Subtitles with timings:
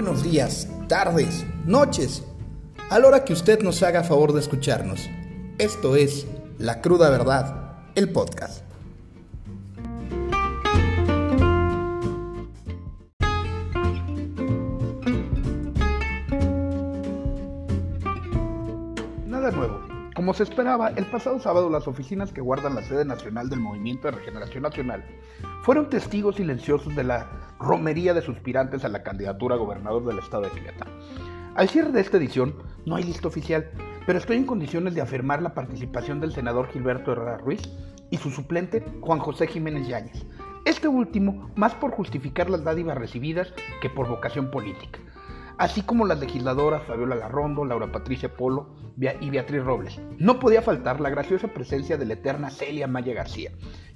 [0.00, 2.22] buenos días, tardes, noches,
[2.88, 5.10] a la hora que usted nos haga favor de escucharnos.
[5.58, 6.24] Esto es
[6.56, 8.62] La Cruda Verdad, el podcast.
[19.26, 19.87] Nada nuevo.
[20.18, 24.08] Como se esperaba, el pasado sábado las oficinas que guardan la sede nacional del Movimiento
[24.08, 25.04] de Regeneración Nacional
[25.62, 30.42] fueron testigos silenciosos de la romería de suspirantes a la candidatura a gobernador del estado
[30.42, 30.90] de Querétaro.
[31.54, 33.70] Al cierre de esta edición no hay lista oficial,
[34.06, 37.62] pero estoy en condiciones de afirmar la participación del senador Gilberto Herrera Ruiz
[38.10, 40.26] y su suplente Juan José Jiménez Yáñez.
[40.64, 44.98] Este último más por justificar las dádivas recibidas que por vocación política
[45.58, 48.70] así como las legisladoras Fabiola Larrondo, Laura Patricia Polo
[49.20, 50.00] y Beatriz Robles.
[50.18, 53.50] No podía faltar la graciosa presencia de la eterna Celia Maya García,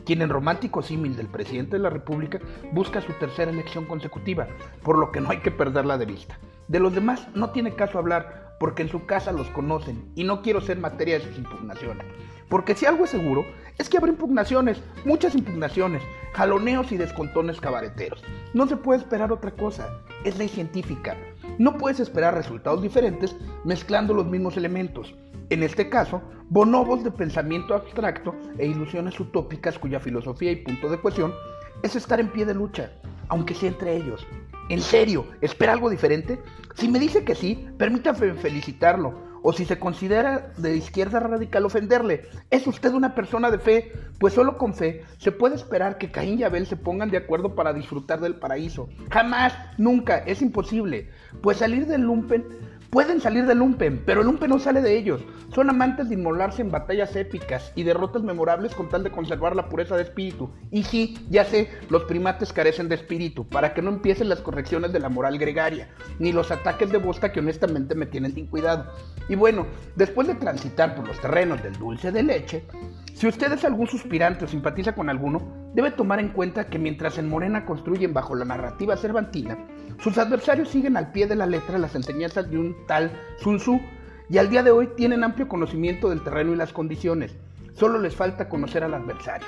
[0.05, 2.41] quien en romántico símil del presidente de la República
[2.73, 4.49] busca su tercera elección consecutiva,
[4.83, 6.39] por lo que no hay que perderla de vista.
[6.69, 10.43] De los demás no tiene caso hablar, porque en su casa los conocen y no
[10.43, 12.07] quiero ser materia de sus impugnaciones.
[12.49, 13.45] Porque si algo es seguro,
[13.79, 16.03] es que habrá impugnaciones, muchas impugnaciones,
[16.35, 18.23] jaloneos y descontones cabareteros.
[18.53, 19.89] No se puede esperar otra cosa,
[20.25, 21.17] es ley científica.
[21.59, 25.15] No puedes esperar resultados diferentes mezclando los mismos elementos.
[25.51, 30.99] En este caso, bonobos de pensamiento abstracto e ilusiones utópicas cuya filosofía y punto de
[30.99, 31.35] cohesión
[31.83, 32.93] es estar en pie de lucha,
[33.29, 34.27] aunque sea entre ellos.
[34.69, 35.27] ¿En serio?
[35.41, 36.41] ¿Espera algo diferente?
[36.75, 42.29] Si me dice que sí, permítame felicitarlo o si se considera de izquierda radical ofenderle.
[42.51, 43.93] ¿Es usted una persona de fe?
[44.19, 47.55] Pues solo con fe se puede esperar que Caín y Abel se pongan de acuerdo
[47.55, 48.89] para disfrutar del paraíso.
[49.11, 51.11] Jamás, nunca, es imposible.
[51.43, 52.45] Pues salir del lumpen
[52.93, 55.25] Pueden salir del lumpen, pero el lumpen no sale de ellos.
[55.55, 59.71] Son amantes de inmolarse en batallas épicas y derrotas memorables con tal de conservar la
[59.71, 60.51] pureza de espíritu.
[60.71, 64.93] Y sí, ya sé, los primates carecen de espíritu, para que no empiecen las correcciones
[64.93, 68.93] de la moral gregaria, ni los ataques de bosta que honestamente me tienen sin cuidado.
[69.27, 69.67] Y bueno,
[69.97, 72.67] después de transitar por los terrenos del dulce de leche,
[73.15, 77.19] si usted es algún suspirante o simpatiza con alguno, debe tomar en cuenta que mientras
[77.19, 79.59] en Morena construyen bajo la narrativa cervantina,
[79.99, 83.81] sus adversarios siguen al pie de la letra las enseñanzas de un tal Sun Tzu
[84.29, 87.37] y al día de hoy tienen amplio conocimiento del terreno y las condiciones.
[87.75, 89.47] Solo les falta conocer al adversario.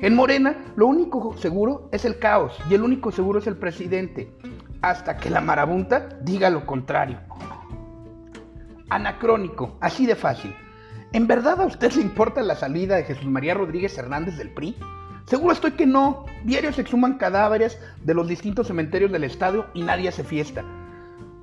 [0.00, 4.32] En Morena, lo único seguro es el caos y el único seguro es el presidente,
[4.80, 7.18] hasta que la marabunta diga lo contrario.
[8.90, 10.54] Anacrónico, así de fácil.
[11.12, 14.76] ¿En verdad a usted le importa la salida de Jesús María Rodríguez Hernández del PRI?
[15.28, 16.24] Seguro estoy que no.
[16.44, 20.64] Diarios se exhuman cadáveres de los distintos cementerios del estadio y nadie hace fiesta.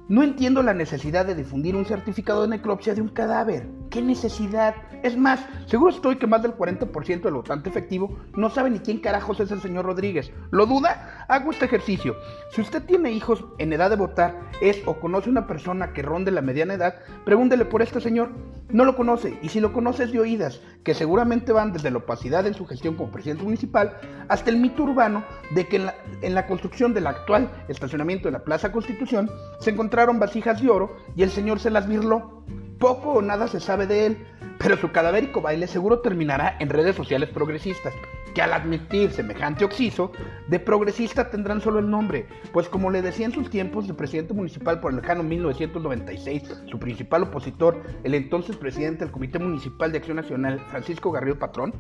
[0.08, 3.68] No entiendo la necesidad de difundir un certificado de necropsia de un cadáver.
[3.96, 4.76] ¿Qué necesidad?
[5.04, 9.00] Es más, seguro estoy que más del 40% del votante efectivo no sabe ni quién
[9.00, 10.34] carajos es el señor Rodríguez.
[10.52, 11.26] ¿Lo duda?
[11.30, 12.14] Hago este ejercicio.
[12.52, 16.32] Si usted tiene hijos en edad de votar, es o conoce una persona que ronde
[16.32, 18.32] la mediana edad, pregúntele por este señor.
[18.68, 22.00] No lo conoce, y si lo conoce es de oídas, que seguramente van desde la
[22.00, 23.98] opacidad en su gestión como presidente municipal
[24.28, 25.78] hasta el mito urbano de que
[26.22, 30.98] en la, construcción del actual estacionamiento de la Plaza Constitución se encontraron vasijas de oro
[31.16, 32.44] y el señor se las virló.
[32.86, 34.28] Poco o nada se sabe de él,
[34.60, 37.96] pero su cadavérico baile seguro terminará en redes sociales progresistas,
[38.36, 40.12] que al admitir semejante oxiso,
[40.50, 44.36] de progresista tendrán solo el nombre, pues como le decía en sus tiempos de presidente
[44.36, 49.98] municipal por el lejano 1996, su principal opositor, el entonces presidente del Comité Municipal de
[49.98, 51.74] Acción Nacional, Francisco Garrido Patrón,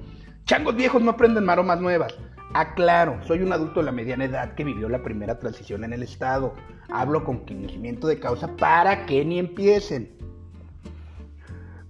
[0.45, 2.15] changos viejos no aprenden maromas nuevas.
[2.55, 6.01] Aclaro, soy un adulto de la mediana edad que vivió la primera transición en el
[6.01, 6.55] Estado.
[6.89, 10.15] Hablo con conocimiento de causa para que ni empiecen.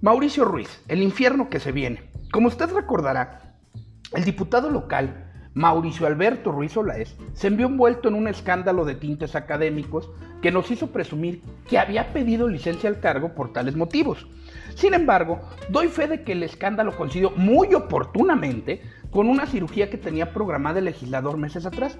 [0.05, 2.03] Mauricio Ruiz, el infierno que se viene.
[2.31, 3.55] Como usted recordará,
[4.13, 9.35] el diputado local Mauricio Alberto Ruiz Olaez se envió envuelto en un escándalo de tintes
[9.35, 10.11] académicos
[10.43, 14.27] que nos hizo presumir que había pedido licencia al cargo por tales motivos.
[14.75, 19.97] Sin embargo, doy fe de que el escándalo coincidió muy oportunamente con una cirugía que
[19.97, 21.97] tenía programada el legislador meses atrás,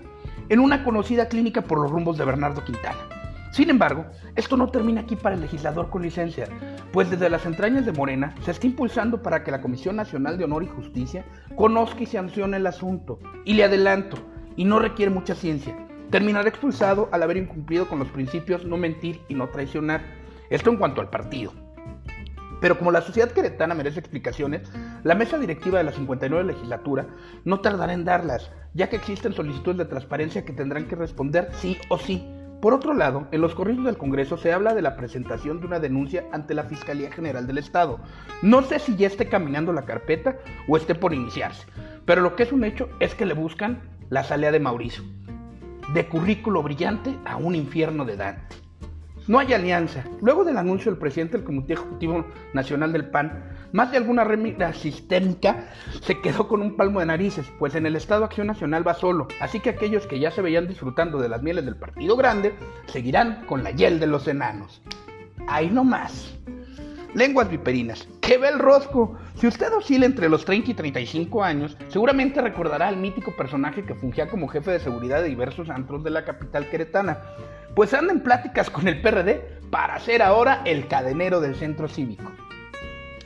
[0.50, 3.15] en una conocida clínica por los rumbos de Bernardo Quintana.
[3.56, 4.06] Sin embargo,
[4.36, 6.50] esto no termina aquí para el legislador con licencia,
[6.92, 10.44] pues desde las entrañas de Morena se está impulsando para que la Comisión Nacional de
[10.44, 11.24] Honor y Justicia
[11.56, 13.18] conozca y sancione el asunto.
[13.46, 14.18] Y le adelanto,
[14.58, 15.74] y no requiere mucha ciencia,
[16.12, 20.02] terminará expulsado al haber incumplido con los principios no mentir y no traicionar.
[20.50, 21.54] Esto en cuanto al partido.
[22.60, 24.70] Pero como la sociedad queretana merece explicaciones,
[25.06, 27.08] la mesa directiva de la 59 legislatura
[27.46, 31.78] no tardará en darlas, ya que existen solicitudes de transparencia que tendrán que responder sí
[31.88, 32.30] o sí.
[32.66, 35.80] Por otro lado, en los corrillos del Congreso se habla de la presentación de una
[35.80, 38.00] denuncia ante la Fiscalía General del Estado.
[38.42, 41.68] No sé si ya esté caminando la carpeta o esté por iniciarse,
[42.06, 45.04] pero lo que es un hecho es que le buscan la salida de Mauricio.
[45.94, 48.65] De currículo brillante a un infierno de Dante.
[49.28, 50.04] No hay alianza.
[50.22, 54.72] Luego del anuncio del presidente del Comité Ejecutivo Nacional del PAN, más de alguna remira
[54.74, 55.68] sistémica
[56.02, 59.28] se quedó con un palmo de narices, pues en el Estado Acción Nacional va solo.
[59.40, 62.54] Así que aquellos que ya se veían disfrutando de las mieles del Partido Grande
[62.86, 64.84] seguirán con la hiel de los enanos.
[65.48, 66.36] Ahí no más.
[67.16, 68.08] Lenguas viperinas.
[68.22, 69.18] ¡Qué bel rosco!
[69.36, 73.96] Si usted oscila entre los 30 y 35 años, seguramente recordará al mítico personaje que
[73.96, 77.20] fungía como jefe de seguridad de diversos antros de la capital queretana
[77.76, 82.32] pues anda en pláticas con el PRD para ser ahora el cadenero del centro cívico.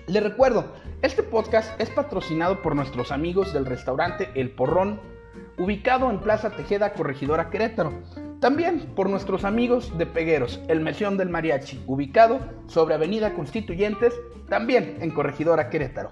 [0.08, 0.74] Le recuerdo,
[1.04, 5.00] este podcast es patrocinado por nuestros amigos del restaurante El Porrón,
[5.60, 7.94] ubicado en Plaza Tejeda, Corregidora Querétaro.
[8.42, 14.14] También por nuestros amigos de Pegueros, El Mesión del Mariachi, ubicado sobre Avenida Constituyentes,
[14.50, 16.12] también en Corregidora Querétaro.